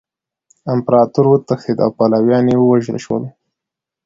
امپراطور 0.73 1.25
وتښتید 1.29 1.77
او 1.85 1.89
پلویان 1.97 2.45
یې 2.51 2.55
ووژل 2.59 2.97
شول. 3.05 3.23